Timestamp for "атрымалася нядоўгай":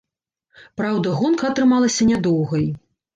1.51-2.65